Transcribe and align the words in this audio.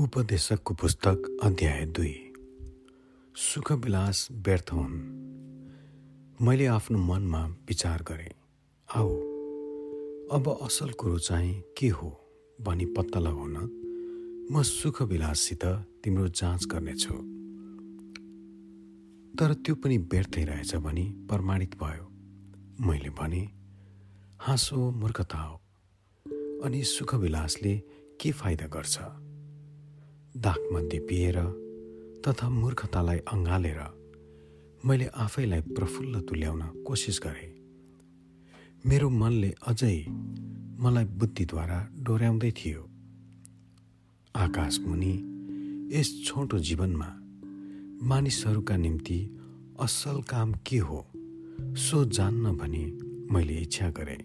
उपदेशकको 0.00 0.74
पुस्तक 0.74 1.38
अध्याय 1.42 1.86
दुई। 1.86 2.32
सुखविलास 3.36 4.28
व्यर्थ 4.32 4.72
हुन्। 4.72 4.92
मैले 6.42 6.66
आफ्नो 6.66 6.98
मनमा 6.98 7.46
विचार 7.46 8.02
गरेँ 8.02 8.30
आऊ 8.94 9.16
अब 10.28 10.58
असल 10.62 10.90
कुरो 10.90 11.18
चाहिँ 11.18 11.62
के 11.78 11.88
हो 11.88 12.20
भनी 12.60 12.84
पत्ता 12.84 13.20
लगाउन 13.20 13.56
म 14.52 14.62
सुखविलाससित 14.62 15.64
तिम्रो 16.04 16.28
जाँच 16.28 16.66
गर्नेछु। 16.66 17.14
तर 19.36 19.54
त्यो 19.54 19.74
पनि 19.74 19.98
व्यर्थै 19.98 20.44
रहेछ 20.44 20.76
भनी 20.76 21.04
प्रमाणित 21.04 21.74
भयो। 21.74 22.04
मैले 22.86 23.10
भने 23.10 23.50
हाँसो 24.40 24.90
मूर्खता 24.90 25.38
हो। 25.38 25.56
अनि 26.64 26.84
सुखविलासले 26.84 27.82
के 28.20 28.32
फाइदा 28.32 28.66
गर्छ? 28.66 28.98
दागमध्ये 30.36 30.98
पिएर 30.98 31.36
तथा 32.26 32.48
मूर्खतालाई 32.48 33.18
अँगालेर 33.18 33.78
मैले 34.84 35.06
आफैलाई 35.06 35.60
प्रफुल्ल 35.60 36.20
तुल्याउन 36.20 36.62
कोसिस 36.86 37.20
गरेँ। 37.22 37.50
मेरो 38.86 39.10
मनले 39.10 39.54
अझै 39.66 40.04
मलाई 40.80 41.04
बुद्धिद्वारा 41.04 41.88
डोर्याउँदै 41.98 42.50
थियो। 42.50 42.90
आकाश 44.34 44.78
मुनि 44.80 45.14
यस 45.92 46.24
छोटो 46.26 46.58
जीवनमा 46.58 47.10
मानिसहरूका 48.02 48.76
निम्ति 48.76 49.36
असल 49.80 50.20
काम 50.22 50.52
के 50.52 50.78
हो 50.78 51.06
सो 51.76 52.04
जान्न 52.04 52.56
भनी 52.56 52.84
मैले 53.30 53.54
इच्छा 53.54 53.90
गरेँ। 53.90 54.22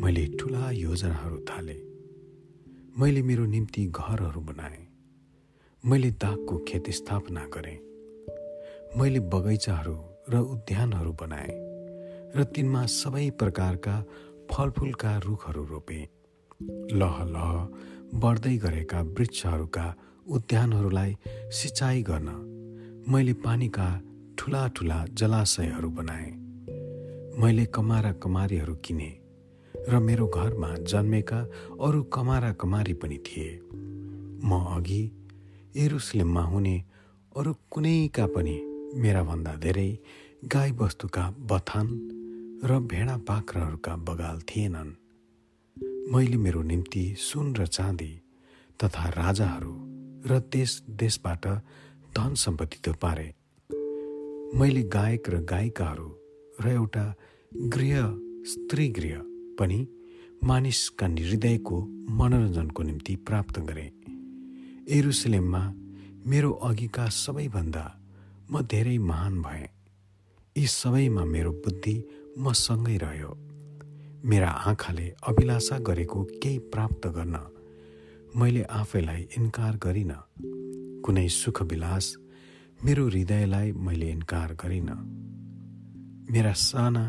मैले 0.00 0.26
ठुला 0.26 0.70
योजनाहरू 0.70 1.38
थालेँ। 1.38 1.93
मैले 3.00 3.22
मेरो 3.22 3.44
निम्ति 3.44 3.86
घरहरू 3.86 4.40
बनाएँ। 4.40 4.86
मैले 5.84 6.10
दागको 6.10 6.58
खेत 6.58 6.90
स्थापना 6.90 7.40
गरेँ। 7.40 7.78
मैले 8.98 9.20
बगैँचाहरू 9.20 9.94
र 10.28 10.38
उद्यानहरू 10.38 11.12
बनाएँ 11.12 11.54
र 12.36 12.44
तिनमा 12.44 12.86
सबै 12.86 13.30
प्रकारका 13.30 14.04
फलफुलका 14.50 15.18
रुखहरू 15.18 15.64
रोपेँ। 15.64 16.06
लह 16.92 17.16
लह 17.24 17.52
बढ्दै 18.14 18.56
गरेका 18.56 19.00
वृक्षहरूका 19.02 19.94
उद्यानहरूलाई 20.30 21.16
सिँचाइ 21.50 22.02
गर्न 22.02 22.28
मैले 23.08 23.32
पानीका 23.32 23.88
ठुला 24.38 24.68
ठुला 24.68 25.04
जलाशयहरू 25.12 25.90
बनाएँ। 25.90 26.30
मैले 27.42 27.64
कमारा 27.64 28.12
कमारीहरू 28.12 28.74
किने। 28.74 29.23
र 29.88 29.98
मेरो 30.00 30.26
घरमा 30.26 30.74
जन्मेका 30.90 31.40
अरू 31.80 32.02
कमारा 32.02 32.52
कमारी 32.52 32.92
पनि 32.92 33.18
थिए। 33.18 33.50
म 34.44 34.50
अघि 34.76 35.02
एरुसलेममा 35.76 36.42
हुने 36.42 36.76
अरू 37.36 37.52
कुनैका 37.70 38.26
पनि 38.26 38.56
मेराभन्दा 39.02 39.54
धेरै 39.54 39.90
गाईबस्तुका 40.44 41.24
बथान 41.50 41.86
र 42.64 42.78
भेडा 42.90 43.16
बाख्राहरूका 43.28 43.96
बगाल 43.96 44.40
थिएनन्। 44.40 44.92
मैले 46.12 46.36
मेरो 46.36 46.62
निम्ति 46.62 47.04
सुन 47.18 47.54
र 47.56 47.66
चाँदी 47.66 48.12
तथा 48.80 49.08
राजाहरू 49.08 49.74
र 50.26 50.40
देश 50.52 50.82
देशबाट 51.02 51.46
धन 52.16 52.34
सम्पत्ति 52.34 52.78
त 52.84 52.96
पारे। 52.96 53.28
मैले 54.58 54.82
गायक 54.88 55.30
र 55.30 55.44
गायिकाहरू 55.44 56.08
र 56.60 56.68
एउटा 56.68 57.06
गृह 57.74 58.02
स्त्री 58.46 58.88
गृह 58.88 59.33
पनि 59.58 59.86
मानिसका 60.44 61.06
हृदयको 61.06 61.80
मनोरञ्जनको 62.10 62.82
निम्ति 62.82 63.16
प्राप्त 63.16 63.58
गरेँ। 63.58 63.90
एरुसलेममा 64.88 65.62
मेरो 66.26 66.50
अघिका 66.50 67.08
सबैभन्दा 67.08 67.84
म 68.50 68.62
धेरै 68.62 68.98
महान 68.98 69.42
भएँ। 69.42 69.68
यी 70.56 70.66
सबैमा 70.66 71.24
मेरो 71.24 71.52
बुद्धि 71.52 71.96
मसँगै 72.38 72.96
रह्यो। 72.96 73.32
मेरा 74.24 74.48
आँखाले 74.48 75.14
अभिलाषा 75.28 75.78
गरेको 75.78 76.22
केही 76.42 76.58
प्राप्त 76.58 77.06
गर्न 77.06 77.36
मैले 78.36 78.62
आफैलाई 78.62 79.28
इन्कार 79.36 79.76
गरिनँ। 79.76 80.20
कुनै 81.02 81.28
सुखविलास 81.28 82.16
मेरो 82.84 83.08
हृदयलाई 83.08 83.72
मैले 83.72 84.10
इन्कार 84.10 84.54
गरिनँ। 84.54 84.96
मेरा 86.32 86.52
साना 86.52 87.04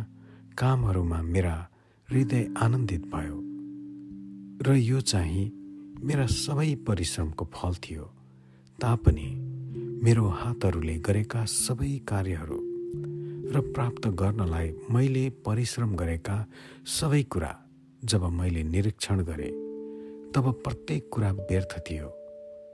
कामहरूमा 0.57 1.21
मेरा 1.21 1.55
हृदय 2.11 2.53
आनन्दित 2.57 3.01
भयो। 3.01 3.37
र 4.61 4.75
यो 4.75 5.01
चाहिँ 5.01 5.45
मेरा 6.03 6.25
सबै 6.25 6.75
परिश्रमको 6.75 7.45
फल 7.45 7.73
थियो। 7.75 8.03
तापनि 8.79 9.29
मेरो 10.03 10.27
हातहरूले 10.27 10.95
गरेका 10.97 11.45
सबै 11.45 11.97
कार्यहरू 12.07 12.59
र 13.51 13.61
प्राप्त 13.73 14.07
गर्नलाई 14.07 14.71
मैले 14.91 15.29
परिश्रम 15.29 15.95
गरेका 15.95 16.45
सबै 16.85 17.23
कुरा 17.23 17.51
जब 18.05 18.29
मैले 18.29 18.63
निरीक्षण 18.63 19.23
गरेँ 19.23 19.51
तब 20.31 20.51
प्रत्येक 20.63 21.09
कुरा 21.11 21.31
व्यर्थ 21.31 21.79
थियो। 21.79 22.09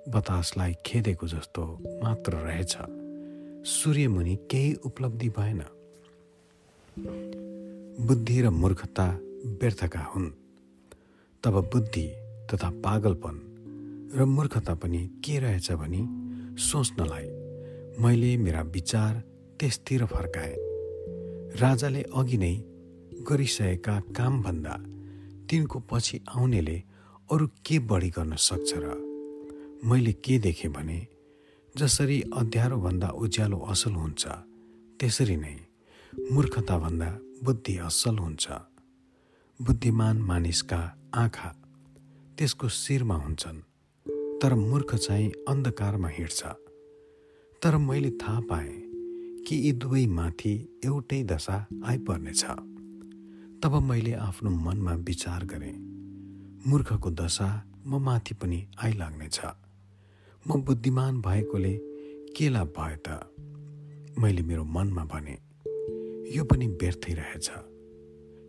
बतासलाई 0.10 0.74
खेदेको 0.86 1.28
जस्तो 1.28 1.64
मात्र 2.04 2.32
रहेछ। 2.34 2.78
सूर्यमुनि 3.66 4.36
केही 4.52 4.74
उपलब्धि 4.74 5.30
भएन। 5.30 5.62
बुद्धि 8.00 8.42
र 8.42 8.50
मूर्खता 8.50 9.08
व्यर्थका 9.62 10.00
हुन्। 10.00 10.30
तब 11.44 11.70
बुद्धि 11.74 12.08
तथा 12.52 12.70
पागलपन 12.70 13.36
र 14.16 14.26
मूर्खता 14.26 14.74
पनि 14.76 14.98
के 15.26 15.40
रहेछ 15.40 15.72
भनी 15.72 16.02
सोच्नलाई 16.62 17.28
मैले 18.04 18.38
मेरा 18.38 18.62
विचार 18.62 19.14
त्यसतिर 19.60 20.06
फर्काएँ। 20.06 20.56
राजाले 21.62 22.02
अघि 22.02 22.38
नै 22.38 22.56
गरिसकेका 23.28 24.00
कामभन्दा 24.00 24.76
तिनको 25.50 25.80
पछि 25.80 26.20
आउनेले 26.36 26.84
अरू 27.32 27.48
के 27.66 27.80
बढी 27.80 28.10
गर्न 28.10 28.36
सक्छ 28.36 28.74
र 28.76 28.96
मैले 29.84 30.14
के 30.14 30.38
देखेँ 30.40 30.72
भने 30.72 31.08
जसरी 31.78 32.22
अँध्यारोभन्दा 32.22 33.08
उज्यालो 33.08 33.58
असल 33.58 33.92
हुन्छ 33.92 34.28
त्यसरी 35.00 35.36
नै 35.36 35.71
मूर्खताभन्दा 36.12 37.10
बुद्धि 37.44 37.78
असल 37.78 38.18
हुन्छ। 38.18 38.48
बुद्धिमान 39.60 40.18
मानिसका 40.18 40.80
आँखा 41.14 41.50
त्यसको 42.38 42.68
शिरमा 42.70 43.16
हुन्छन् 43.16 43.60
तर 44.42 44.54
मूर्ख 44.54 44.96
चाहिँ 44.96 45.32
अन्धकारमा 45.48 46.08
हिँड्छ। 46.08 46.44
तर 47.64 47.78
मैले 47.78 48.10
थाहा 48.12 48.40
पाएँ 48.40 48.74
कि 49.48 49.56
यी 49.56 49.72
दुवै 49.72 50.06
माथि 50.06 50.80
एउटै 50.86 51.24
दशा 51.24 51.68
आइपर्नेछ। 51.86 52.44
तब 53.64 53.76
मैले 53.76 54.14
आफ्नो 54.14 54.50
मनमा 54.50 54.94
विचार 54.94 55.46
गरेँ 55.46 55.78
मूर्खको 56.68 57.12
दशा 57.12 57.50
म 57.88 58.04
माथि 58.04 58.34
पनि 58.34 58.68
आइलाग्नेछ। 58.84 59.40
म 60.48 60.62
बुद्धिमान 60.62 61.22
भएकोले 61.22 61.74
के 62.38 62.50
लाभ 62.50 62.74
भयो 62.78 62.98
त? 63.08 63.10
मैले 64.20 64.42
मेरो 64.42 64.64
मनमा 64.64 65.06
भने 65.06 65.51
यो 66.36 66.44
पनि 66.44 66.68
व्यर्थै 66.68 67.14
रहेछ। 67.14 67.52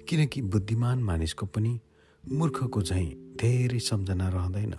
किनकि 0.09 0.43
बुद्धिमान 0.43 1.03
मानिसको 1.03 1.47
पनि 1.47 1.81
मूर्खको 2.33 2.83
झैँ 2.83 3.37
धेरै 3.41 3.79
सम्झना 3.79 4.29
रहँदैन। 4.29 4.75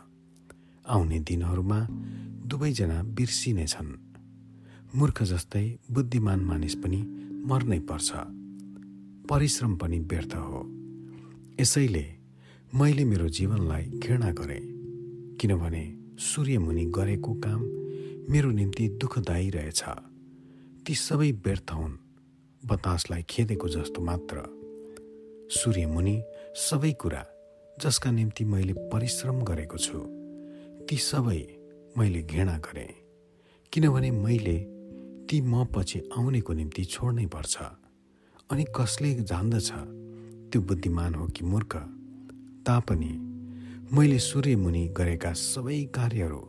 आउने 0.88 1.20
दिनहरूमा 1.20 1.88
दुवैजना 2.48 3.04
बिर्सिने 3.04 3.68
छन्। 3.68 3.98
मूर्ख 4.96 5.24
जस्तै 5.24 5.80
बुद्धिमान 5.92 6.40
मानिस 6.40 6.76
पनि 6.76 7.02
मर्नै 7.46 7.80
पर्छ। 7.80 8.12
परिश्रम 9.30 9.76
पनि 9.78 10.00
व्यर्थ 10.00 10.36
हो। 10.36 10.62
यसैले 11.62 12.16
मैले 12.76 13.06
मेरो 13.06 13.30
जीवनलाई 13.30 13.86
घृणा 13.86 14.32
गरेँ। 14.32 14.62
किनभने 15.42 16.00
सूर्यमुनि 16.20 16.86
गरेको 16.86 17.34
काम 17.34 17.62
मेरो 18.32 18.52
निम्ति 18.52 18.88
दुःखदायी 18.90 19.50
रहेछ। 19.50 19.84
ती 20.86 20.96
सबै 20.96 21.32
व्यर्थ 21.32 21.72
हुन्। 21.72 22.03
बतासलाई 22.66 23.24
खेदेको 23.30 23.68
जस्तो 23.68 24.02
मात्र। 24.02 24.44
सूर्यमुनि 25.52 26.24
सबै 26.56 26.92
कुरा 26.92 27.26
जसका 27.82 28.12
निम्ति 28.12 28.44
मैले 28.46 28.74
परिश्रम 28.74 29.42
गरेको 29.44 29.78
छु 29.78 30.00
ती 30.88 30.98
सबै 30.98 31.40
मैले 31.98 32.22
घृणा 32.22 32.58
गरेँ। 32.58 32.94
किनभने 33.74 34.12
मैले 34.12 34.58
ती 35.30 35.42
म 35.42 35.66
पछि 35.66 36.00
आउनेको 36.18 36.54
निम्ति 36.54 36.84
छोड्नै 36.84 37.26
पर्छ। 37.26 37.56
अनि 38.52 38.66
कसले 38.76 39.14
जान्दछ? 39.14 39.72
त्यो 40.52 40.62
बुद्धिमान 40.62 41.16
हो 41.16 41.28
कि 41.28 41.46
मूर्ख? 41.46 41.76
तापनि 42.66 43.14
मैले 43.94 44.20
सूर्यमुनि 44.20 44.88
गरेका 44.98 45.34
सबै 45.34 45.84
कार्यहरू 45.96 46.42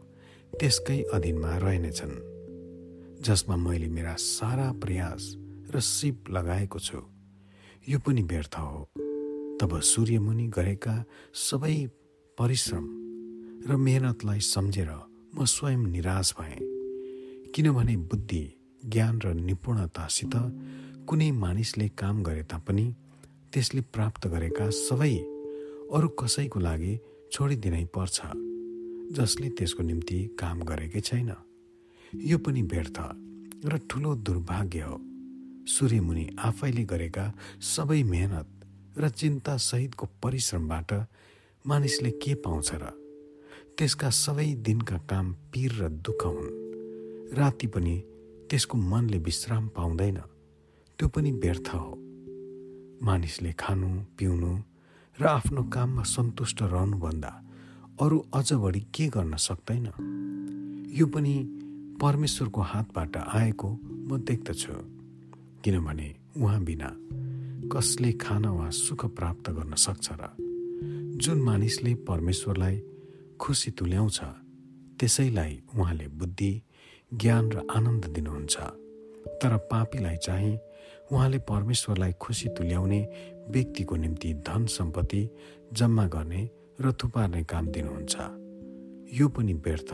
त्यसकै 0.60 1.02
अधीनमा 1.02 1.56
रहेनेछन् 1.58 3.22
जसमा 3.22 3.56
मैले 3.56 3.88
मेरा 3.88 4.14
सारा 4.14 4.72
प्रयास 4.72 5.43
र 5.70 5.80
सिप 5.80 6.30
लगाएको 6.30 6.78
छु। 6.78 6.98
यो 7.88 7.98
पनि 7.98 8.22
व्यर्थ 8.22 8.54
हो। 8.54 8.88
तब 9.60 9.80
सूर्यमुनि 9.80 10.46
गरेका 10.46 11.04
सबै 11.34 11.86
परिश्रम 12.38 12.84
र 13.70 13.76
मेहनतलाई 13.76 14.40
सम्झेर 14.40 14.90
म 15.34 15.44
स्वयं 15.44 15.78
निराश 15.78 16.34
भएँ। 16.40 16.58
किनभने 17.54 17.96
बुद्धि 17.96 18.52
ज्ञान 18.86 19.20
र 19.20 19.34
निपुणतासित 19.34 20.34
कुनै 21.08 21.30
मानिसले 21.30 21.88
काम 21.88 22.22
गरे 22.22 22.42
तापनि 22.42 22.94
त्यसले 23.52 23.80
प्राप्त 23.80 24.26
गरेका 24.26 24.70
सबै 24.70 25.16
अरू 25.94 26.08
कसैको 26.08 26.60
लागि 26.60 27.00
छोडिदिनै 27.32 27.84
पर्छ 27.84 28.20
जसले 29.16 29.48
त्यसको 29.48 29.82
निम्ति 29.82 30.36
काम 30.38 30.62
गरेकै 30.62 31.00
छैन। 31.00 31.32
यो 32.14 32.38
पनि 32.38 32.62
व्यर्थ 32.62 32.98
र 33.66 33.78
ठुलो 33.90 34.14
दुर्भाग्य 34.14 34.80
हो। 34.80 35.13
सूर्यमुनि 35.68 36.36
आफैले 36.38 36.84
गरेका 36.84 37.32
सबै 37.60 38.02
मेहनत 38.02 38.46
र 38.98 39.08
चिन्तासहितको 39.08 40.06
परिश्रमबाट 40.22 41.06
मानिसले 41.66 42.10
के 42.10 42.34
पाउँछ 42.34 42.74
र? 42.74 42.84
त्यसका 43.78 44.10
सबै 44.10 44.54
दिनका 44.54 44.98
काम 44.98 45.32
पीर 45.32 45.72
र 45.72 45.88
दुःख 45.88 46.26
हुन्। 46.26 46.50
राति 47.34 47.66
पनि 47.66 48.02
त्यसको 48.50 48.78
मनले 48.78 49.18
विश्राम 49.18 49.68
पाउँदैन। 49.68 50.16
त्यो 50.98 51.08
पनि 51.08 51.32
व्यर्थ 51.32 51.68
हो। 51.68 51.98
मानिसले 53.02 53.52
खानु 53.52 54.04
पिउनु 54.18 54.58
र 55.20 55.26
आफ्नो 55.26 55.62
काममा 55.62 56.02
सन्तुष्ट 56.02 56.62
रहनुभन्दा 56.62 57.42
अरू 58.00 58.26
अझ 58.34 58.52
बढी 58.52 58.80
के 58.80 59.06
गर्न 59.06 59.36
सक्दैन? 59.36 59.86
यो 60.94 61.06
पनि 61.06 61.34
परमेश्वरको 62.00 62.60
हातबाट 62.60 63.16
आएको 63.16 63.68
म 64.08 64.18
देख्दछु। 64.18 65.03
किनभने 65.64 66.14
उहाँ 66.36 66.64
बिना 66.64 66.96
कसले 67.72 68.12
खान 68.12 68.46
वा 68.46 68.70
सुख 68.70 69.06
प्राप्त 69.06 69.50
गर्न 69.50 69.74
सक्छ 69.74 70.08
र 70.12 70.28
जुन 71.16 71.42
मानिसले 71.42 71.94
परमेश्वरलाई 71.94 72.82
खुसी 73.40 73.70
तुल्याउँछ 73.70 74.20
त्यसैलाई 75.00 75.62
उहाँले 75.76 76.08
बुद्धि 76.08 76.62
ज्ञान 77.14 77.52
र 77.52 77.66
आनन्द 77.70 78.04
दिनुहुन्छ। 78.04 78.56
तर 79.42 79.56
पापीलाई 79.56 80.16
चाहिँ 80.16 80.58
उहाँले 81.12 81.38
परमेश्वरलाई 81.38 82.12
खुसी 82.12 82.48
तुल्याउने 82.48 83.00
व्यक्तिको 83.50 83.96
निम्ति 83.96 84.34
धन 84.34 84.66
सम्पत्ति 84.66 85.28
जम्मा 85.72 86.06
गर्ने 86.06 86.50
र 86.80 86.92
थुपार्ने 86.92 87.44
काम 87.44 87.66
दिनुहुन्छ। 87.66 88.16
यो 89.20 89.28
पनि 89.28 89.54
व्यर्थ 89.54 89.90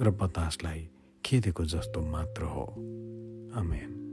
र 0.00 0.10
बतासलाई 0.10 0.88
खेदेको 1.24 1.64
जस्तो 1.64 2.00
मात्र 2.00 2.42
हो। 2.42 2.64
आमेन। 3.60 4.07